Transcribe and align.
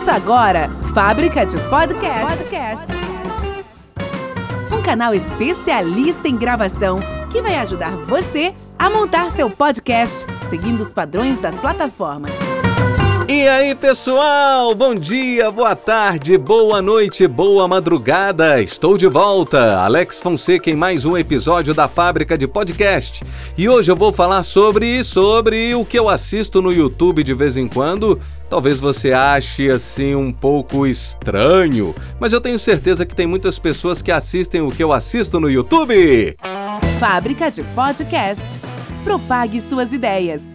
Ouça 0.00 0.12
agora 0.12 0.70
Fábrica 0.94 1.44
de 1.44 1.58
Podcast. 1.68 2.38
Podcast. 2.38 2.92
Um 4.72 4.80
canal 4.80 5.12
especialista 5.12 6.26
em 6.26 6.38
gravação 6.38 7.00
que 7.30 7.42
vai 7.42 7.56
ajudar 7.56 7.94
você 8.06 8.54
a 8.78 8.88
montar 8.88 9.30
seu 9.30 9.50
podcast 9.50 10.24
seguindo 10.48 10.80
os 10.80 10.94
padrões 10.94 11.38
das 11.38 11.58
plataformas. 11.58 12.32
E 13.32 13.46
aí, 13.46 13.76
pessoal? 13.76 14.74
Bom 14.74 14.92
dia, 14.92 15.52
boa 15.52 15.76
tarde, 15.76 16.36
boa 16.36 16.82
noite, 16.82 17.28
boa 17.28 17.68
madrugada. 17.68 18.60
Estou 18.60 18.98
de 18.98 19.06
volta, 19.06 19.78
Alex 19.78 20.18
Fonseca 20.18 20.68
em 20.68 20.74
mais 20.74 21.04
um 21.04 21.16
episódio 21.16 21.72
da 21.72 21.86
Fábrica 21.86 22.36
de 22.36 22.48
Podcast. 22.48 23.22
E 23.56 23.68
hoje 23.68 23.88
eu 23.88 23.94
vou 23.94 24.12
falar 24.12 24.42
sobre 24.42 25.04
sobre 25.04 25.76
o 25.76 25.84
que 25.84 25.96
eu 25.96 26.08
assisto 26.08 26.60
no 26.60 26.72
YouTube 26.72 27.22
de 27.22 27.32
vez 27.32 27.56
em 27.56 27.68
quando. 27.68 28.18
Talvez 28.48 28.80
você 28.80 29.12
ache 29.12 29.70
assim 29.70 30.16
um 30.16 30.32
pouco 30.32 30.84
estranho, 30.84 31.94
mas 32.18 32.32
eu 32.32 32.40
tenho 32.40 32.58
certeza 32.58 33.06
que 33.06 33.14
tem 33.14 33.28
muitas 33.28 33.60
pessoas 33.60 34.02
que 34.02 34.10
assistem 34.10 34.60
o 34.60 34.72
que 34.72 34.82
eu 34.82 34.92
assisto 34.92 35.38
no 35.38 35.48
YouTube. 35.48 36.36
Fábrica 36.98 37.48
de 37.48 37.62
Podcast. 37.62 38.42
Propague 39.04 39.60
suas 39.60 39.92
ideias. 39.92 40.49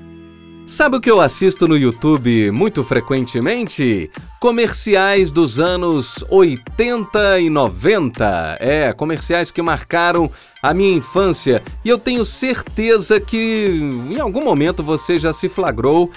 Sabe 0.66 0.98
o 0.98 1.00
que 1.00 1.12
eu 1.12 1.22
assisto 1.22 1.68
no 1.68 1.78
YouTube 1.78 2.50
muito 2.50 2.84
frequentemente? 2.84 4.10
Comerciais 4.40 5.30
dos 5.30 5.60
anos 5.60 6.26
80 6.28 7.40
e 7.40 7.52
90. 7.52 8.58
É, 8.60 8.92
comerciais 8.92 9.52
que 9.52 9.62
marcaram 9.62 10.30
a 10.64 10.74
minha 10.74 10.98
infância. 10.98 11.62
E 11.84 11.90
eu 11.90 12.00
tenho 12.00 12.26
certeza 12.26 13.20
que 13.20 13.80
em 14.10 14.20
algum 14.20 14.44
momento 14.44 14.82
você 14.82 15.20
já 15.20 15.32
se 15.32 15.48
flagrou 15.48 16.12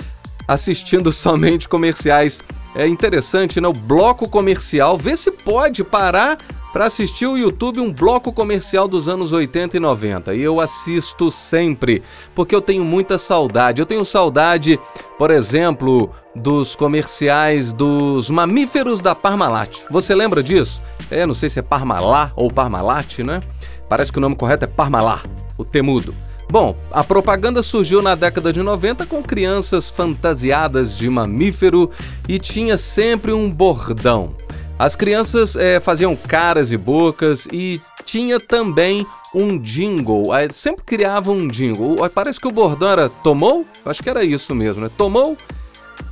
assistindo 0.47 1.13
somente 1.13 1.69
comerciais. 1.69 2.43
É 2.75 2.87
interessante, 2.87 3.61
né? 3.61 3.69
O 3.69 3.73
bloco 3.75 4.31
comercial. 4.31 4.97
Vê 4.97 5.15
se 5.15 5.31
pode 5.31 5.85
parar 5.85 6.39
para 6.79 6.87
assistir 6.87 7.27
o 7.27 7.37
YouTube 7.37 7.81
um 7.81 7.93
bloco 7.93 8.33
comercial 8.33 8.87
dos 8.87 9.09
anos 9.09 9.33
80 9.33 9.77
e 9.77 9.81
90. 9.81 10.35
E 10.37 10.43
eu 10.43 10.61
assisto 10.61 11.29
sempre, 11.29 12.05
porque 12.37 12.55
eu 12.55 12.61
tenho 12.61 12.85
muita 12.85 13.19
saudade. 13.19 13.83
Eu 13.83 13.85
tenho 13.85 14.05
saudade, 14.05 14.79
por 15.19 15.33
exemplo, 15.33 16.09
dos 16.37 16.77
comerciais 16.77 17.73
dos 17.73 18.31
mamíferos 18.31 19.01
da 19.01 19.13
Parmalat. 19.13 19.81
Você 19.91 20.15
lembra 20.15 20.41
disso? 20.41 20.81
É, 21.11 21.27
não 21.27 21.35
sei 21.35 21.51
se 21.51 21.59
é 21.59 21.63
Parmalat 21.63 22.31
ou 22.37 22.49
Parmalat, 22.49 23.25
né? 23.25 23.41
Parece 23.89 24.13
que 24.13 24.19
o 24.19 24.21
nome 24.21 24.37
correto 24.37 24.65
é 24.65 24.69
Parmalat, 24.69 25.25
o 25.59 25.65
temudo. 25.65 26.15
Bom, 26.49 26.77
a 26.93 27.03
propaganda 27.03 27.61
surgiu 27.61 28.01
na 28.01 28.15
década 28.15 28.53
de 28.53 28.63
90 28.63 29.05
com 29.07 29.21
crianças 29.21 29.91
fantasiadas 29.91 30.97
de 30.97 31.11
mamífero 31.11 31.91
e 32.29 32.39
tinha 32.39 32.77
sempre 32.77 33.33
um 33.33 33.51
bordão. 33.51 34.37
As 34.79 34.95
crianças 34.95 35.57
é, 35.57 35.81
faziam 35.81 36.15
caras 36.15 36.71
e 36.71 36.77
bocas 36.77 37.47
e 37.53 37.81
tinha 38.05 38.39
também 38.39 39.05
um 39.35 39.59
jingle. 39.59 40.27
Sempre 40.53 40.85
criavam 40.85 41.37
um 41.37 41.49
jingle. 41.49 41.97
Parece 42.15 42.39
que 42.39 42.47
o 42.47 42.53
bordão 42.53 42.91
era 42.91 43.09
tomou? 43.09 43.67
Acho 43.85 44.03
que 44.03 44.09
era 44.09 44.25
isso 44.25 44.55
mesmo, 44.55 44.83
né? 44.83 44.91
Tomou? 44.97 45.37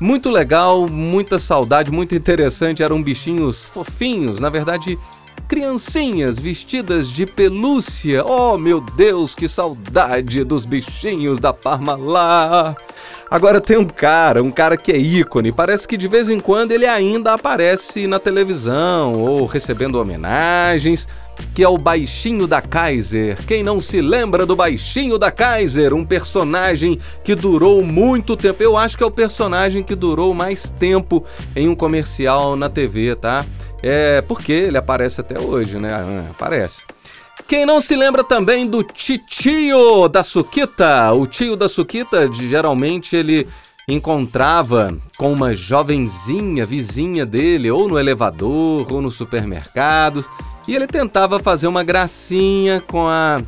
Muito 0.01 0.29
legal, 0.31 0.89
muita 0.89 1.39
saudade, 1.39 1.93
muito 1.93 2.15
interessante. 2.15 2.83
Eram 2.83 3.01
bichinhos 3.01 3.65
fofinhos, 3.65 4.41
na 4.41 4.51
verdade, 4.51 4.99
criancinhas 5.47 6.39
vestidas 6.39 7.09
de 7.09 7.25
pelúcia. 7.25 8.25
Oh, 8.25 8.59
meu 8.59 8.81
Deus, 8.81 9.35
que 9.35 9.47
saudade 9.49 10.43
dos 10.45 10.65
bichinhos 10.65 11.39
da 11.39 11.53
Parmalat! 11.53 12.77
Agora 13.31 13.61
tem 13.61 13.77
um 13.77 13.85
cara, 13.85 14.43
um 14.43 14.53
cara 14.53 14.77
que 14.77 14.93
é 14.93 14.97
ícone, 14.97 15.51
parece 15.51 15.87
que 15.87 15.97
de 15.97 16.07
vez 16.07 16.31
em 16.31 16.39
quando 16.39 16.71
ele 16.71 16.87
ainda 16.87 17.33
aparece 17.35 18.07
na 18.07 18.21
televisão 18.21 19.15
ou 19.15 19.47
recebendo 19.47 20.01
homenagens, 20.01 21.09
que 21.55 21.63
é 21.63 21.69
o 21.69 21.77
Baixinho 21.77 22.47
da 22.47 22.63
Kaiser. 22.63 23.37
Quem 23.47 23.63
não 23.63 23.81
se 23.81 24.01
lembra 24.01 24.47
do 24.47 24.57
Baixinho 24.57 25.19
da 25.19 25.31
Kaiser? 25.31 25.93
Um 25.93 26.05
personagem 26.05 27.01
que 27.25 27.35
durou 27.35 27.83
muito 27.85 28.37
tempo. 28.37 28.63
Eu 28.63 28.77
acho 28.77 28.97
que 28.97 29.03
é 29.03 29.07
o 29.07 29.11
personagem 29.11 29.83
que 29.83 29.95
durou 29.95 30.33
mais 30.33 30.71
tempo 30.71 31.25
em 31.55 31.69
um 31.69 31.75
comercial 31.75 32.57
na 32.57 32.69
TV, 32.69 33.17
tá? 33.17 33.45
É 33.83 34.21
porque 34.23 34.53
ele 34.53 34.79
aparece 34.79 35.21
até 35.21 35.39
hoje, 35.39 35.79
né? 35.79 35.93
Ah, 35.93 36.31
aparece. 36.31 36.83
Quem 37.47 37.65
não 37.65 37.81
se 37.81 37.95
lembra 37.95 38.25
também 38.25 38.67
do 38.67 38.83
titio 38.83 40.09
da 40.09 40.25
Suquita? 40.25 41.13
O 41.13 41.27
tio 41.27 41.55
da 41.55 41.69
Suquita, 41.69 42.29
geralmente 42.33 43.15
ele 43.15 43.47
encontrava 43.89 44.93
com 45.17 45.33
uma 45.33 45.55
jovenzinha 45.55 46.67
vizinha 46.67 47.25
dele, 47.25 47.71
ou 47.71 47.89
no 47.89 47.99
elevador, 47.99 48.93
ou 48.93 49.01
no 49.01 49.13
supermercado, 49.13 50.25
e 50.67 50.75
ele 50.75 50.89
tentava 50.89 51.39
fazer 51.39 51.69
uma 51.69 51.85
gracinha 51.85 52.83
com 52.87 53.07
a 53.07 53.41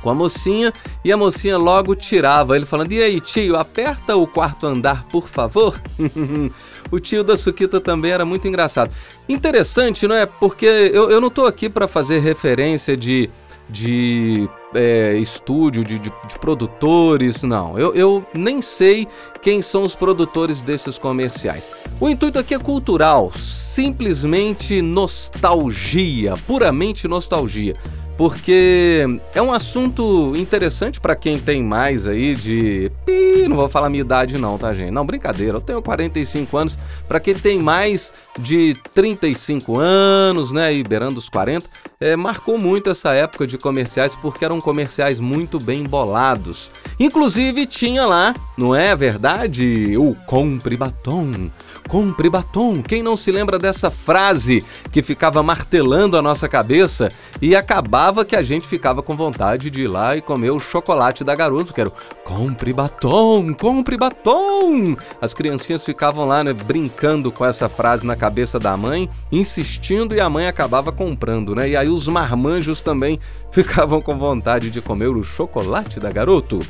com 0.00 0.10
a 0.10 0.14
mocinha 0.14 0.72
e 1.04 1.12
a 1.12 1.16
mocinha 1.16 1.56
logo 1.56 1.94
tirava 1.94 2.56
ele 2.56 2.66
falando: 2.66 2.90
"E 2.92 3.02
aí, 3.02 3.20
tio, 3.20 3.56
aperta 3.56 4.16
o 4.16 4.26
quarto 4.26 4.66
andar, 4.66 5.04
por 5.04 5.28
favor?" 5.28 5.80
o 6.92 7.00
tio 7.00 7.24
da 7.24 7.36
Suquita 7.36 7.80
também 7.80 8.12
era 8.12 8.24
muito 8.24 8.46
engraçado. 8.46 8.92
Interessante, 9.28 10.06
não 10.06 10.14
é? 10.14 10.26
Porque 10.26 10.66
eu, 10.66 11.10
eu 11.10 11.20
não 11.20 11.28
estou 11.28 11.46
aqui 11.46 11.68
para 11.68 11.88
fazer 11.88 12.20
referência 12.20 12.94
de, 12.94 13.30
de 13.68 14.48
é, 14.74 15.16
estúdio, 15.16 15.82
de, 15.82 15.98
de, 15.98 16.12
de, 16.28 16.38
produtores, 16.38 17.42
não. 17.42 17.78
Eu, 17.78 17.94
eu 17.94 18.26
nem 18.34 18.60
sei 18.60 19.08
quem 19.40 19.62
são 19.62 19.84
os 19.84 19.96
produtores 19.96 20.60
desses 20.60 20.98
comerciais. 20.98 21.68
O 21.98 22.08
intuito 22.08 22.38
aqui 22.38 22.54
é 22.54 22.58
cultural, 22.58 23.32
simplesmente 23.34 24.82
nostalgia, 24.82 26.34
puramente 26.46 27.08
nostalgia 27.08 27.74
porque 28.22 29.04
é 29.34 29.42
um 29.42 29.52
assunto 29.52 30.32
interessante 30.36 31.00
para 31.00 31.16
quem 31.16 31.36
tem 31.36 31.60
mais 31.60 32.06
aí 32.06 32.36
de. 32.36 32.88
Não 33.48 33.56
vou 33.56 33.68
falar 33.68 33.90
minha 33.90 34.02
idade, 34.02 34.38
não, 34.38 34.56
tá, 34.56 34.72
gente? 34.72 34.92
Não, 34.92 35.04
brincadeira, 35.04 35.56
eu 35.56 35.60
tenho 35.60 35.82
45 35.82 36.56
anos. 36.56 36.78
Para 37.08 37.18
quem 37.18 37.34
tem 37.34 37.58
mais 37.58 38.12
de 38.38 38.74
35 38.94 39.76
anos, 39.76 40.52
né, 40.52 40.72
e 40.72 40.84
beirando 40.84 41.18
os 41.18 41.28
40, 41.28 41.66
é, 42.00 42.14
marcou 42.14 42.58
muito 42.58 42.90
essa 42.90 43.12
época 43.12 43.44
de 43.44 43.58
comerciais 43.58 44.14
porque 44.14 44.44
eram 44.44 44.60
comerciais 44.60 45.18
muito 45.18 45.58
bem 45.58 45.82
bolados. 45.82 46.70
Inclusive 47.00 47.66
tinha 47.66 48.06
lá, 48.06 48.34
não 48.56 48.72
é 48.72 48.94
verdade? 48.94 49.96
O 49.96 50.14
compre 50.26 50.76
batom. 50.76 51.50
Compre 51.88 52.30
batom. 52.30 52.82
Quem 52.82 53.02
não 53.02 53.16
se 53.16 53.32
lembra 53.32 53.58
dessa 53.58 53.90
frase 53.90 54.64
que 54.92 55.02
ficava 55.02 55.42
martelando 55.42 56.16
a 56.16 56.22
nossa 56.22 56.48
cabeça 56.48 57.08
e 57.40 57.56
acabava 57.56 58.11
que 58.24 58.36
a 58.36 58.42
gente 58.42 58.66
ficava 58.66 59.02
com 59.02 59.16
vontade 59.16 59.70
de 59.70 59.82
ir 59.82 59.88
lá 59.88 60.16
e 60.16 60.20
comer 60.20 60.50
o 60.50 60.60
chocolate 60.60 61.24
da 61.24 61.34
garoto, 61.34 61.72
que 61.72 61.80
era 61.80 61.88
o 61.88 61.94
compre 62.24 62.72
batom, 62.72 63.52
compre 63.54 63.96
batom. 63.96 64.96
As 65.20 65.32
criancinhas 65.32 65.84
ficavam 65.84 66.26
lá 66.26 66.44
né, 66.44 66.52
brincando 66.52 67.32
com 67.32 67.44
essa 67.44 67.68
frase 67.68 68.06
na 68.06 68.14
cabeça 68.14 68.58
da 68.58 68.76
mãe, 68.76 69.08
insistindo 69.30 70.14
e 70.14 70.20
a 70.20 70.28
mãe 70.28 70.46
acabava 70.46 70.92
comprando, 70.92 71.54
né? 71.54 71.70
E 71.70 71.76
aí 71.76 71.88
os 71.88 72.06
marmanjos 72.08 72.80
também 72.80 73.18
ficavam 73.50 74.00
com 74.00 74.16
vontade 74.18 74.70
de 74.70 74.80
comer 74.80 75.08
o 75.08 75.22
chocolate 75.22 75.98
da 75.98 76.12
garoto. 76.12 76.60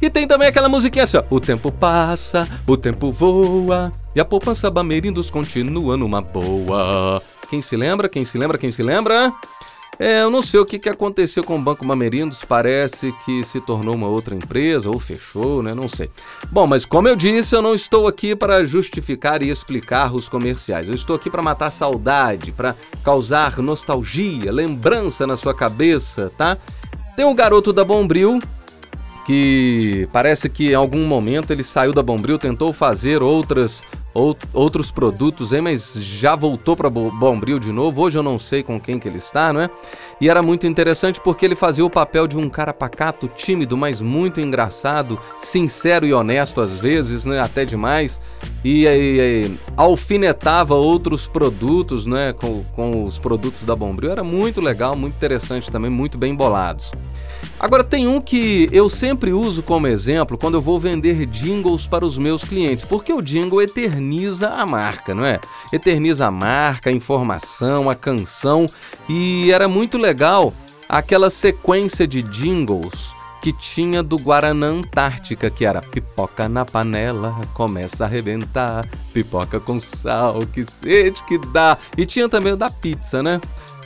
E 0.00 0.08
tem 0.08 0.26
também 0.26 0.48
aquela 0.48 0.68
musiquinha 0.68 1.04
assim, 1.04 1.16
ó. 1.16 1.24
O 1.30 1.40
tempo 1.40 1.72
passa, 1.72 2.46
o 2.66 2.76
tempo 2.76 3.12
voa, 3.12 3.90
e 4.14 4.20
a 4.20 4.24
poupança 4.24 4.70
Bamerindos 4.70 5.30
continua 5.30 5.96
numa 5.96 6.20
boa. 6.20 7.22
Quem 7.48 7.60
se 7.60 7.76
lembra? 7.76 8.08
Quem 8.08 8.24
se 8.24 8.38
lembra? 8.38 8.58
Quem 8.58 8.70
se 8.70 8.82
lembra? 8.82 9.32
É, 9.98 10.22
eu 10.22 10.30
não 10.30 10.42
sei 10.42 10.58
o 10.58 10.66
que, 10.66 10.78
que 10.78 10.88
aconteceu 10.88 11.44
com 11.44 11.56
o 11.56 11.62
Banco 11.62 11.86
Mamerindos, 11.86 12.44
parece 12.44 13.12
que 13.24 13.44
se 13.44 13.60
tornou 13.60 13.94
uma 13.94 14.08
outra 14.08 14.34
empresa 14.34 14.90
ou 14.90 14.98
fechou, 14.98 15.62
né? 15.62 15.72
Não 15.72 15.88
sei. 15.88 16.10
Bom, 16.50 16.66
mas 16.66 16.84
como 16.84 17.08
eu 17.08 17.14
disse, 17.14 17.54
eu 17.54 17.62
não 17.62 17.74
estou 17.74 18.08
aqui 18.08 18.34
para 18.34 18.64
justificar 18.64 19.42
e 19.42 19.50
explicar 19.50 20.12
os 20.12 20.28
comerciais. 20.28 20.88
Eu 20.88 20.94
estou 20.94 21.14
aqui 21.14 21.30
para 21.30 21.42
matar 21.42 21.70
saudade, 21.70 22.50
para 22.50 22.74
causar 23.04 23.58
nostalgia, 23.58 24.50
lembrança 24.50 25.26
na 25.26 25.36
sua 25.36 25.54
cabeça, 25.54 26.32
tá? 26.36 26.58
Tem 27.16 27.24
um 27.24 27.34
garoto 27.34 27.72
da 27.72 27.84
Bombril 27.84 28.40
que 29.24 30.08
parece 30.12 30.48
que 30.50 30.72
em 30.72 30.74
algum 30.74 31.06
momento 31.06 31.50
ele 31.50 31.62
saiu 31.62 31.92
da 31.92 32.02
Bombril, 32.02 32.38
tentou 32.38 32.72
fazer 32.72 33.22
outras 33.22 33.82
outros 34.14 34.92
produtos 34.92 35.52
aí, 35.52 35.60
mas 35.60 35.94
já 35.94 36.36
voltou 36.36 36.76
para 36.76 36.88
Bombril 36.88 37.58
de 37.58 37.72
novo. 37.72 38.02
Hoje 38.02 38.16
eu 38.16 38.22
não 38.22 38.38
sei 38.38 38.62
com 38.62 38.80
quem 38.80 38.98
que 38.98 39.08
ele 39.08 39.18
está, 39.18 39.52
não 39.52 39.60
é? 39.60 39.70
E 40.20 40.30
era 40.30 40.40
muito 40.42 40.66
interessante 40.66 41.20
porque 41.20 41.44
ele 41.44 41.56
fazia 41.56 41.84
o 41.84 41.90
papel 41.90 42.28
de 42.28 42.38
um 42.38 42.48
cara 42.48 42.72
pacato, 42.72 43.26
tímido, 43.28 43.76
mas 43.76 44.00
muito 44.00 44.40
engraçado, 44.40 45.18
sincero 45.40 46.06
e 46.06 46.14
honesto 46.14 46.60
às 46.60 46.78
vezes, 46.78 47.24
né? 47.24 47.40
Até 47.40 47.64
demais. 47.64 48.20
E, 48.64 48.86
e 48.86 49.58
alfinetava 49.76 50.74
outros 50.74 51.26
produtos, 51.26 52.06
né? 52.06 52.32
Com, 52.32 52.64
com 52.76 53.04
os 53.04 53.18
produtos 53.18 53.64
da 53.64 53.74
Bombril. 53.74 54.12
Era 54.12 54.22
muito 54.22 54.60
legal, 54.60 54.94
muito 54.94 55.14
interessante 55.14 55.70
também, 55.70 55.90
muito 55.90 56.16
bem 56.16 56.34
bolados. 56.34 56.92
Agora 57.58 57.84
tem 57.84 58.06
um 58.06 58.20
que 58.20 58.68
eu 58.72 58.88
sempre 58.90 59.32
uso 59.32 59.62
como 59.62 59.86
exemplo 59.86 60.36
quando 60.36 60.54
eu 60.54 60.60
vou 60.60 60.78
vender 60.78 61.24
jingles 61.26 61.86
para 61.86 62.04
os 62.04 62.18
meus 62.18 62.44
clientes, 62.44 62.84
porque 62.84 63.12
o 63.12 63.22
jingle 63.22 63.62
eterniza 63.62 64.50
a 64.50 64.66
marca, 64.66 65.14
não 65.14 65.24
é? 65.24 65.40
Eterniza 65.72 66.26
a 66.26 66.30
marca, 66.30 66.90
a 66.90 66.92
informação, 66.92 67.88
a 67.88 67.94
canção 67.94 68.66
e 69.08 69.50
era 69.50 69.68
muito 69.68 69.96
legal 69.96 70.52
aquela 70.88 71.30
sequência 71.30 72.06
de 72.06 72.22
jingles 72.22 73.14
que 73.44 73.52
tinha 73.52 74.02
do 74.02 74.16
Guaraná 74.16 74.68
Antártica, 74.68 75.50
que 75.50 75.66
era 75.66 75.82
pipoca 75.82 76.48
na 76.48 76.64
panela, 76.64 77.38
começa 77.52 78.02
a 78.02 78.06
arrebentar, 78.06 78.88
pipoca 79.12 79.60
com 79.60 79.78
sal, 79.78 80.46
que 80.46 80.64
sede 80.64 81.22
que 81.24 81.36
dá. 81.36 81.76
E 81.94 82.06
tinha 82.06 82.26
também 82.26 82.54
o 82.54 82.56
da 82.56 82.70
pizza, 82.70 83.22
né? 83.22 83.38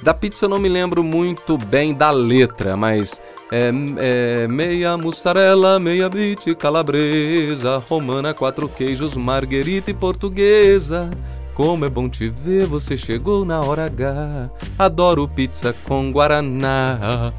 Da 0.03 0.15
pizza 0.15 0.45
eu 0.45 0.49
não 0.49 0.59
me 0.59 0.69
lembro 0.69 1.03
muito 1.03 1.59
bem 1.59 1.93
da 1.93 2.11
letra, 2.11 2.77
mas 2.77 3.21
é, 3.51 3.71
é, 3.99 4.49
meia 4.49 4.97
mussarela, 4.97 5.81
meia 5.81 6.09
bite 6.09 6.55
calabresa, 6.55 7.83
romana, 7.89 8.33
quatro 8.33 8.69
queijos, 8.69 9.17
marguerita 9.17 9.91
e 9.91 9.95
portuguesa. 9.95 11.11
Como 11.55 11.85
é 11.85 11.89
bom 11.89 12.09
te 12.09 12.29
ver, 12.29 12.67
você 12.67 12.97
chegou 12.97 13.45
na 13.45 13.61
hora 13.61 13.87
H. 13.87 14.49
Adoro 14.79 15.27
pizza 15.27 15.75
com 15.85 16.13
guaraná. 16.13 17.33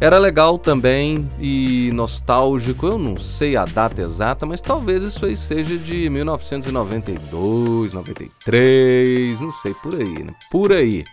Era 0.00 0.18
legal 0.18 0.58
também 0.58 1.30
e 1.38 1.92
nostálgico, 1.94 2.88
eu 2.88 2.98
não 2.98 3.16
sei 3.16 3.56
a 3.56 3.64
data 3.64 4.02
exata, 4.02 4.44
mas 4.44 4.60
talvez 4.60 5.04
isso 5.04 5.24
aí 5.24 5.36
seja 5.36 5.78
de 5.78 6.10
1992, 6.10 7.92
93, 7.92 9.40
não 9.40 9.52
sei, 9.52 9.72
por 9.74 9.94
aí, 9.94 10.24
né? 10.24 10.34
Por 10.50 10.72
aí. 10.72 11.04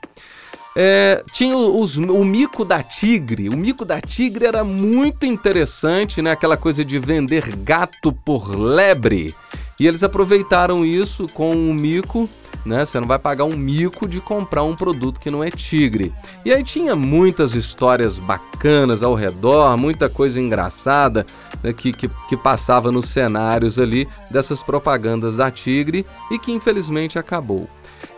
É, 0.75 1.24
tinha 1.31 1.57
os, 1.57 1.98
o 1.98 2.24
mico 2.24 2.63
da 2.63 2.81
tigre. 2.81 3.50
O 3.50 3.57
mico 3.57 3.83
da 3.83 4.00
tigre 4.00 4.45
era 4.45 4.63
muito 4.63 5.25
interessante, 5.25 6.21
né? 6.21 6.31
Aquela 6.31 6.57
coisa 6.57 6.86
de 6.86 7.00
vender 7.00 7.56
gato 7.56 8.12
por 8.12 8.50
lebre. 8.56 9.36
E 9.80 9.88
eles 9.88 10.04
aproveitaram 10.04 10.86
isso 10.86 11.25
com 11.33 11.51
o 11.51 11.74
mico, 11.74 12.30
né? 12.66 12.86
Você 12.86 13.00
não 13.00 13.07
vai 13.07 13.18
pagar 13.18 13.45
um 13.45 13.56
mico 13.56 14.07
de 14.07 14.21
comprar 14.21 14.63
um 14.63 14.75
produto 14.75 15.19
que 15.19 15.31
não 15.31 15.44
é 15.44 15.50
tigre. 15.50 16.13
E 16.45 16.54
aí 16.54 16.63
tinha 16.63 16.95
muitas 16.95 17.56
histórias 17.56 18.19
bacanas 18.19 19.04
ao 19.04 19.16
redor, 19.16 19.77
muita 19.77 20.10
coisa 20.10 20.39
engraçada 20.39 21.25
né? 21.63 21.74
que, 21.74 21.92
que, 21.94 22.10
que 22.27 22.38
passava 22.38 22.92
nos 22.92 23.10
cenários 23.10 23.80
ali 23.80 24.07
dessas 24.30 24.62
propagandas 24.62 25.38
da 25.38 25.50
tigre 25.50 26.06
e 26.30 26.38
que 26.38 26.51
infelizmente 26.51 27.18
acabou. 27.18 27.68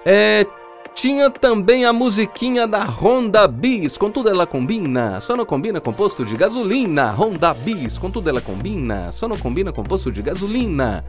É, 0.06 0.46
tinha 0.94 1.30
também 1.30 1.86
a 1.86 1.94
musiquinha 1.94 2.68
da 2.68 2.84
Honda 2.84 3.48
Bis, 3.48 3.98
com 3.98 4.12
tudo 4.12 4.30
ela 4.30 4.46
combina, 4.46 5.20
só 5.20 5.36
não 5.36 5.46
combina 5.46 5.80
com 5.80 5.92
posto 5.92 6.24
de 6.24 6.36
gasolina. 6.36 7.12
Honda 7.12 7.54
Bis, 7.54 7.98
com 7.98 8.12
tudo 8.12 8.30
ela 8.30 8.42
combina, 8.42 9.12
só 9.12 9.28
não 9.28 9.38
combina 9.38 9.72
com 9.72 9.84
posto 9.84 10.12
de 10.12 10.22
gasolina. 10.22 11.04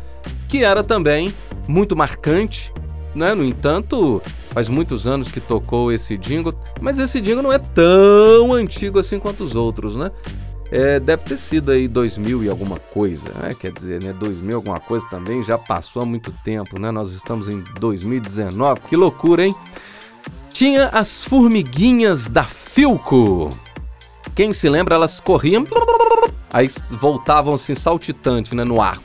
Que 0.48 0.64
era 0.64 0.82
também 0.82 1.32
muito 1.68 1.96
marcante, 1.96 2.72
né? 3.14 3.34
No 3.34 3.44
entanto, 3.44 4.22
faz 4.50 4.68
muitos 4.68 5.06
anos 5.06 5.30
que 5.30 5.40
tocou 5.40 5.92
esse 5.92 6.16
jingle, 6.16 6.54
mas 6.80 6.98
esse 6.98 7.20
jingle 7.20 7.42
não 7.42 7.52
é 7.52 7.58
tão 7.58 8.52
antigo 8.52 8.98
assim 8.98 9.18
quanto 9.18 9.44
os 9.44 9.54
outros, 9.54 9.96
né? 9.96 10.10
É, 10.74 10.98
deve 10.98 11.22
ter 11.24 11.36
sido 11.36 11.70
aí 11.70 11.86
2000 11.86 12.44
e 12.44 12.48
alguma 12.48 12.78
coisa, 12.78 13.30
né? 13.34 13.50
Quer 13.52 13.72
dizer, 13.72 14.02
né? 14.02 14.10
2000 14.14 14.56
alguma 14.56 14.80
coisa 14.80 15.06
também 15.10 15.44
já 15.44 15.58
passou 15.58 16.00
há 16.00 16.06
muito 16.06 16.32
tempo, 16.42 16.78
né? 16.78 16.90
Nós 16.90 17.12
estamos 17.12 17.46
em 17.46 17.62
2019, 17.78 18.80
que 18.88 18.96
loucura, 18.96 19.44
hein? 19.44 19.54
Tinha 20.48 20.86
as 20.86 21.24
formiguinhas 21.24 22.26
da 22.26 22.44
Filco. 22.44 23.50
Quem 24.34 24.54
se 24.54 24.66
lembra, 24.70 24.94
elas 24.94 25.20
corriam, 25.20 25.62
aí 26.50 26.70
voltavam 26.92 27.52
assim 27.52 27.74
saltitante, 27.74 28.54
né, 28.54 28.64
no 28.64 28.80
ar. 28.80 28.98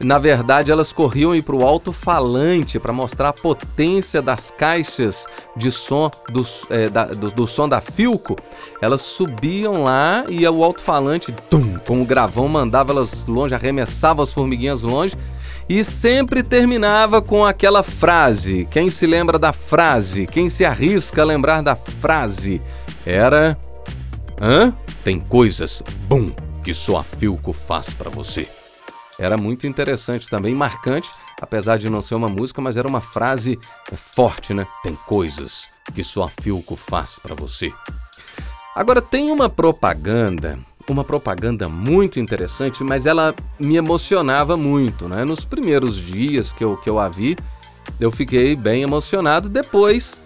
Na 0.00 0.16
verdade, 0.16 0.70
elas 0.70 0.92
corriam 0.92 1.40
para 1.42 1.56
o 1.56 1.66
alto-falante 1.66 2.78
para 2.78 2.92
mostrar 2.92 3.30
a 3.30 3.32
potência 3.32 4.22
das 4.22 4.52
caixas 4.56 5.26
de 5.56 5.72
som 5.72 6.08
do, 6.30 6.46
é, 6.70 6.88
da, 6.88 7.06
do, 7.06 7.30
do, 7.32 7.46
som 7.48 7.68
da 7.68 7.80
Filco. 7.80 8.36
Elas 8.80 9.02
subiam 9.02 9.82
lá 9.82 10.24
e 10.28 10.46
o 10.46 10.62
alto-falante, 10.62 11.34
com 11.84 12.00
o 12.00 12.04
gravão, 12.04 12.46
mandava 12.46 12.92
elas 12.92 13.26
longe, 13.26 13.56
arremessava 13.56 14.22
as 14.22 14.32
formiguinhas 14.32 14.82
longe 14.82 15.16
e 15.68 15.82
sempre 15.82 16.44
terminava 16.44 17.20
com 17.20 17.44
aquela 17.44 17.82
frase. 17.82 18.68
Quem 18.70 18.88
se 18.88 19.04
lembra 19.04 19.36
da 19.36 19.52
frase? 19.52 20.28
Quem 20.28 20.48
se 20.48 20.64
arrisca 20.64 21.22
a 21.22 21.24
lembrar 21.24 21.60
da 21.60 21.74
frase? 21.74 22.62
Era. 23.04 23.58
Hã? 24.40 24.72
Tem 25.02 25.18
coisas, 25.18 25.82
bom, 26.08 26.30
que 26.62 26.72
só 26.72 26.98
a 26.98 27.02
Filco 27.02 27.52
faz 27.52 27.90
para 27.94 28.10
você 28.10 28.46
era 29.18 29.36
muito 29.36 29.66
interessante 29.66 30.28
também, 30.28 30.54
marcante, 30.54 31.10
apesar 31.40 31.76
de 31.76 31.90
não 31.90 32.00
ser 32.00 32.14
uma 32.14 32.28
música, 32.28 32.62
mas 32.62 32.76
era 32.76 32.86
uma 32.86 33.00
frase 33.00 33.58
forte, 33.96 34.54
né? 34.54 34.66
Tem 34.82 34.94
coisas 35.06 35.68
que 35.92 36.04
só 36.04 36.24
a 36.24 36.28
Filco 36.28 36.76
faz 36.76 37.18
para 37.18 37.34
você. 37.34 37.72
Agora 38.74 39.02
tem 39.02 39.30
uma 39.30 39.48
propaganda, 39.48 40.58
uma 40.88 41.02
propaganda 41.02 41.68
muito 41.68 42.20
interessante, 42.20 42.84
mas 42.84 43.06
ela 43.06 43.34
me 43.58 43.76
emocionava 43.76 44.56
muito, 44.56 45.08
né? 45.08 45.24
Nos 45.24 45.44
primeiros 45.44 45.96
dias 45.96 46.52
que 46.52 46.62
eu, 46.62 46.76
que 46.76 46.88
eu 46.88 46.98
a 46.98 47.08
vi, 47.08 47.36
eu 47.98 48.10
fiquei 48.12 48.54
bem 48.54 48.82
emocionado. 48.82 49.48
Depois 49.48 50.20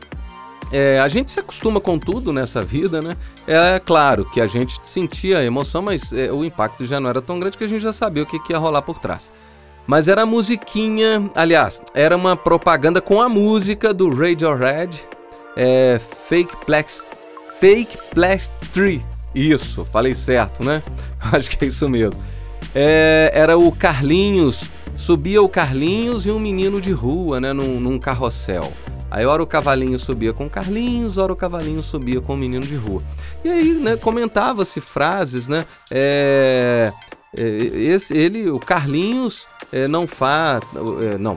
é, 0.73 0.99
a 0.99 1.07
gente 1.07 1.31
se 1.31 1.39
acostuma 1.39 1.81
com 1.81 1.99
tudo 1.99 2.33
nessa 2.33 2.63
vida, 2.63 3.03
né? 3.03 3.15
É 3.47 3.79
claro 3.79 4.25
que 4.25 4.41
a 4.41 4.47
gente 4.47 4.81
sentia 4.83 5.39
a 5.39 5.45
emoção, 5.45 5.83
mas 5.83 6.13
é, 6.13 6.33
o 6.33 6.45
impacto 6.45 6.87
já 6.87 6.99
não 6.99 7.11
era 7.11 7.21
tão 7.21 7.39
grande 7.39 7.59
que 7.59 7.65
a 7.65 7.69
gente 7.69 7.83
já 7.83 7.93
sabia 7.93 8.23
o 8.23 8.27
que, 8.27 8.39
que 8.39 8.53
ia 8.53 8.59
rolar 8.59 8.81
por 8.81 8.99
trás. 8.99 9.31
Mas 9.87 10.09
era 10.09 10.25
musiquinha, 10.25 11.31
aliás, 11.35 11.83
era 11.93 12.17
uma 12.17 12.37
propaganda 12.37 13.01
com 13.01 13.21
a 13.21 13.29
música 13.29 13.93
do 13.93 14.09
Radiohead, 14.09 15.05
é, 15.57 16.01
Fake 16.27 16.57
Plex, 16.65 17.07
Fake 17.61 17.99
Tree. 18.73 19.05
Isso, 19.35 19.85
falei 19.85 20.15
certo, 20.15 20.65
né? 20.65 20.83
Acho 21.21 21.51
que 21.51 21.65
é 21.65 21.69
isso 21.69 21.89
mesmo. 21.89 22.19
É, 22.75 23.31
era 23.35 23.59
o 23.59 23.71
Carlinhos, 23.73 24.71
subia 24.97 25.43
o 25.43 25.49
Carlinhos 25.49 26.25
e 26.25 26.31
um 26.31 26.39
menino 26.39 26.81
de 26.81 26.93
rua, 26.93 27.41
né, 27.41 27.53
num, 27.53 27.79
num 27.79 27.99
carrossel. 27.99 28.73
Aí, 29.13 29.27
hora 29.27 29.43
o 29.43 29.47
cavalinho 29.47 29.99
subia 29.99 30.33
com 30.33 30.49
Carlinhos, 30.49 31.19
hora 31.19 31.35
o 31.35 31.37
cavalinho 31.37 31.83
subia 31.83 32.19
com 32.19 32.33
o 32.33 32.37
menino 32.37 32.65
de 32.65 32.77
rua. 32.77 33.03
E 33.45 33.51
aí, 33.51 33.75
né, 33.75 33.95
comentava-se 33.95 34.81
frases, 34.81 35.49
né? 35.49 35.67
É, 35.91 36.91
é, 37.37 37.43
esse, 37.43 38.17
ele, 38.17 38.51
o 38.51 38.59
Carlinhos, 38.59 39.47
é, 39.71 39.87
não 39.87 40.07
faz. 40.07 40.65
É, 41.03 41.19
não, 41.19 41.35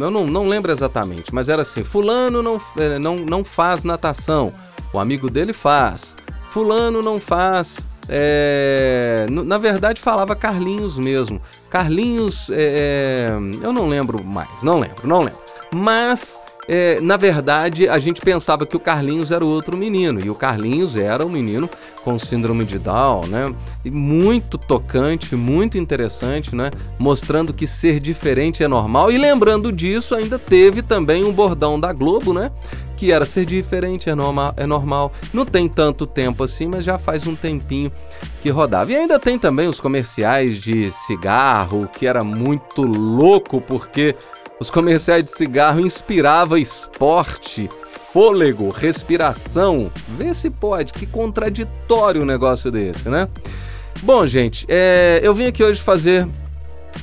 eu 0.00 0.10
não, 0.10 0.26
não 0.26 0.48
lembro 0.48 0.72
exatamente, 0.72 1.34
mas 1.34 1.50
era 1.50 1.60
assim: 1.60 1.84
Fulano 1.84 2.42
não, 2.42 2.58
é, 2.78 2.98
não, 2.98 3.16
não 3.16 3.44
faz 3.44 3.84
natação, 3.84 4.50
o 4.90 4.98
amigo 4.98 5.30
dele 5.30 5.52
faz. 5.52 6.16
Fulano 6.50 7.02
não 7.02 7.18
faz. 7.18 7.86
É, 8.08 9.26
na 9.28 9.58
verdade, 9.58 10.00
falava 10.00 10.34
Carlinhos 10.34 10.96
mesmo. 10.96 11.42
Carlinhos, 11.68 12.48
é, 12.50 13.28
eu 13.60 13.70
não 13.70 13.86
lembro 13.86 14.24
mais, 14.24 14.62
não 14.62 14.80
lembro, 14.80 15.06
não 15.06 15.20
lembro. 15.20 15.40
Mas 15.70 16.40
é, 16.68 17.00
na 17.00 17.16
verdade, 17.16 17.88
a 17.88 17.98
gente 17.98 18.20
pensava 18.20 18.66
que 18.66 18.76
o 18.76 18.80
Carlinhos 18.80 19.32
era 19.32 19.44
o 19.44 19.50
outro 19.50 19.76
menino, 19.76 20.20
e 20.22 20.28
o 20.28 20.34
Carlinhos 20.34 20.96
era 20.96 21.24
um 21.24 21.30
menino 21.30 21.68
com 22.04 22.18
síndrome 22.18 22.64
de 22.64 22.78
Down, 22.78 23.22
né? 23.26 23.54
E 23.84 23.90
muito 23.90 24.58
tocante, 24.58 25.34
muito 25.34 25.78
interessante, 25.78 26.54
né? 26.54 26.70
Mostrando 26.98 27.52
que 27.52 27.66
ser 27.66 28.00
diferente 28.00 28.62
é 28.62 28.68
normal. 28.68 29.10
E 29.10 29.18
lembrando 29.18 29.72
disso, 29.72 30.14
ainda 30.14 30.38
teve 30.38 30.82
também 30.82 31.24
um 31.24 31.32
bordão 31.32 31.78
da 31.78 31.92
Globo, 31.92 32.32
né? 32.32 32.50
Que 32.96 33.12
era 33.12 33.24
ser 33.24 33.46
diferente 33.46 34.10
é 34.10 34.14
normal, 34.14 34.54
é 34.56 34.66
normal. 34.66 35.12
Não 35.32 35.46
tem 35.46 35.68
tanto 35.68 36.06
tempo 36.06 36.44
assim, 36.44 36.66
mas 36.66 36.84
já 36.84 36.98
faz 36.98 37.26
um 37.26 37.34
tempinho 37.34 37.92
que 38.42 38.50
rodava. 38.50 38.92
E 38.92 38.96
ainda 38.96 39.18
tem 39.18 39.38
também 39.38 39.68
os 39.68 39.80
comerciais 39.80 40.58
de 40.58 40.90
cigarro, 40.90 41.88
que 41.92 42.06
era 42.06 42.24
muito 42.24 42.82
louco, 42.82 43.60
porque 43.60 44.16
os 44.60 44.70
comerciais 44.70 45.24
de 45.24 45.30
cigarro 45.30 45.80
inspirava 45.80 46.58
esporte, 46.58 47.68
fôlego, 48.12 48.70
respiração. 48.70 49.90
Vê 50.08 50.34
se 50.34 50.50
pode, 50.50 50.92
que 50.92 51.06
contraditório 51.06 52.22
um 52.22 52.26
negócio 52.26 52.70
desse, 52.70 53.08
né? 53.08 53.28
Bom, 54.02 54.26
gente, 54.26 54.66
é, 54.68 55.20
eu 55.22 55.34
vim 55.34 55.46
aqui 55.46 55.62
hoje 55.62 55.80
fazer 55.80 56.28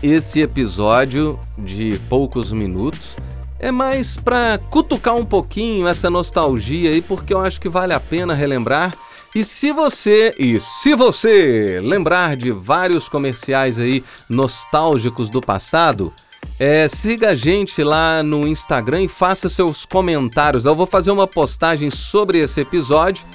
esse 0.03 0.41
episódio 0.41 1.39
de 1.57 1.99
poucos 2.09 2.51
minutos. 2.51 3.15
É 3.59 3.71
mais 3.71 4.17
para 4.17 4.57
cutucar 4.69 5.15
um 5.15 5.25
pouquinho 5.25 5.87
essa 5.87 6.09
nostalgia 6.09 6.89
aí, 6.89 7.01
porque 7.01 7.33
eu 7.33 7.39
acho 7.39 7.59
que 7.59 7.69
vale 7.69 7.93
a 7.93 7.99
pena 7.99 8.33
relembrar. 8.33 8.93
E 9.33 9.43
se 9.43 9.71
você, 9.71 10.33
e 10.39 10.59
se 10.59 10.95
você 10.95 11.79
lembrar 11.83 12.37
de 12.37 12.51
vários 12.51 13.09
comerciais 13.09 13.77
aí 13.79 14.03
nostálgicos 14.29 15.29
do 15.29 15.41
passado, 15.41 16.13
é, 16.59 16.87
siga 16.87 17.29
a 17.29 17.35
gente 17.35 17.83
lá 17.83 18.23
no 18.23 18.47
Instagram 18.47 19.03
e 19.03 19.07
faça 19.07 19.49
seus 19.49 19.85
comentários. 19.85 20.65
Eu 20.65 20.75
vou 20.75 20.85
fazer 20.85 21.11
uma 21.11 21.27
postagem 21.27 21.91
sobre 21.91 22.39
esse 22.39 22.61
episódio. 22.61 23.25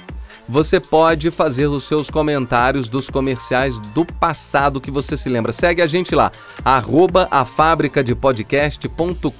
Você 0.51 0.81
pode 0.81 1.31
fazer 1.31 1.67
os 1.67 1.85
seus 1.85 2.09
comentários 2.09 2.89
dos 2.89 3.09
comerciais 3.09 3.79
do 3.79 4.03
passado 4.03 4.81
que 4.81 4.91
você 4.91 5.15
se 5.15 5.29
lembra. 5.29 5.53
Segue 5.53 5.81
a 5.81 5.87
gente 5.87 6.13
lá, 6.13 6.29
arroba 6.65 7.29
a 7.31 7.45
fábrica 7.45 8.03
de 8.03 8.13
podcast.com.br, 8.13 9.31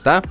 tá? 0.00 0.22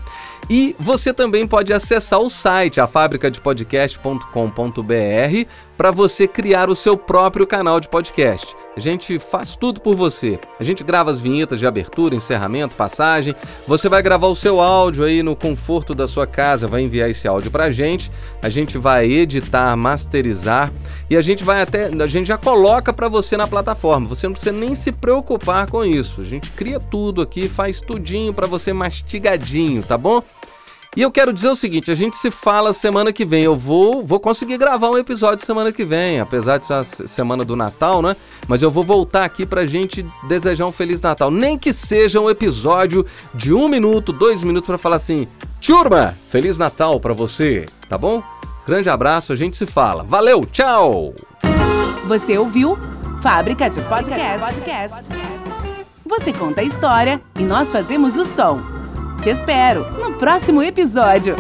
E 0.50 0.76
você 0.80 1.12
também 1.12 1.46
pode 1.48 1.74
acessar 1.74 2.20
o 2.20 2.30
site 2.30 2.80
afabricadepodcast.com.br 2.80 5.50
para 5.76 5.92
você 5.92 6.28
criar 6.28 6.70
o 6.70 6.76
seu 6.76 6.96
próprio 6.96 7.48
canal 7.48 7.80
de 7.80 7.90
podcast. 7.90 8.56
A 8.78 8.80
gente 8.80 9.18
faz 9.18 9.56
tudo 9.56 9.82
por 9.82 9.96
você. 9.96 10.40
A 10.60 10.64
gente 10.64 10.84
grava 10.84 11.10
as 11.10 11.20
vinhetas 11.20 11.58
de 11.60 11.66
abertura, 11.66 12.14
encerramento, 12.14 12.76
passagem. 12.76 13.36
Você 13.68 13.90
vai 13.90 14.04
gravar 14.04 14.28
o 14.28 14.36
seu 14.36 14.62
áudio 14.62 15.04
aí 15.04 15.24
no 15.24 15.36
conforto 15.36 15.96
da 15.96 16.08
sua 16.08 16.28
casa, 16.28 16.68
vai 16.68 16.82
enviar 16.82 17.10
esse 17.10 17.28
áudio 17.28 17.50
pra 17.50 17.72
gente. 17.72 18.12
A 18.42 18.50
gente 18.50 18.78
vai 18.78 19.08
editar, 19.26 19.76
masterizar 19.76 20.72
e 21.10 21.18
a 21.18 21.22
gente 21.22 21.44
vai 21.44 21.62
até 21.62 21.88
a 21.88 22.08
gente 22.08 22.28
já 22.28 22.38
coloca 22.38 22.94
para 22.94 23.08
você 23.08 23.36
na 23.36 23.48
plataforma. 23.48 24.08
Você 24.08 24.28
não 24.28 24.34
precisa 24.34 24.56
nem 24.56 24.74
se 24.74 24.92
preocupar 24.92 25.68
com 25.70 25.84
isso. 25.84 26.22
A 26.22 26.24
gente 26.24 26.52
cria 26.52 26.80
tudo 26.80 27.22
aqui, 27.22 27.48
faz 27.48 27.82
tudinho 27.82 28.34
para 28.34 28.48
você 28.48 28.72
mastigadinho, 28.74 29.84
tá 29.84 29.98
bom? 29.98 30.24
E 30.96 31.02
eu 31.02 31.12
quero 31.12 31.34
dizer 31.34 31.50
o 31.50 31.56
seguinte, 31.58 31.92
a 31.92 31.96
gente 31.96 32.16
se 32.16 32.32
fala 32.32 32.72
semana 32.72 33.12
que 33.12 33.26
vem. 33.26 33.44
Eu 33.44 33.56
vou, 33.56 34.02
vou 34.02 34.18
conseguir 34.18 34.58
gravar 34.58 34.90
um 34.90 34.98
episódio 34.98 35.46
semana 35.46 35.70
que 35.70 35.84
vem, 35.84 36.22
apesar 36.22 36.58
de 36.58 36.66
ser 36.66 36.74
a 36.74 36.84
semana 36.86 37.44
do 37.44 37.54
Natal, 37.54 38.02
né? 38.02 38.16
Mas 38.48 38.62
eu 38.62 38.72
vou 38.72 38.82
voltar 38.82 39.26
aqui 39.26 39.46
pra 39.46 39.66
gente 39.66 40.06
desejar 40.26 40.66
um 40.66 40.72
Feliz 40.72 41.02
Natal. 41.02 41.30
Nem 41.30 41.58
que 41.58 41.74
seja 41.74 42.22
um 42.22 42.30
episódio 42.30 43.06
de 43.34 43.54
um 43.54 43.68
minuto, 43.68 44.14
dois 44.14 44.42
minutos 44.42 44.68
para 44.68 44.78
falar 44.78 44.96
assim: 44.96 45.28
Turma, 45.60 46.16
Feliz 46.30 46.58
Natal 46.58 46.98
para 46.98 47.14
você, 47.14 47.66
tá 47.90 47.98
bom? 47.98 48.24
Grande 48.66 48.90
abraço, 48.90 49.32
a 49.32 49.36
gente 49.36 49.56
se 49.56 49.66
fala. 49.66 50.04
Valeu, 50.04 50.44
tchau! 50.46 51.14
Você 52.08 52.38
ouviu 52.38 52.78
Fábrica 53.22 53.70
de 53.70 53.80
Podcast. 53.82 54.44
Você 56.06 56.34
conta 56.34 56.62
a 56.62 56.64
história 56.64 57.22
e 57.40 57.44
nós 57.44 57.72
fazemos 57.72 58.16
o 58.16 58.26
som. 58.26 58.60
Te 59.22 59.30
espero 59.30 59.86
no 60.00 60.14
próximo 60.14 60.64
episódio. 60.64 61.36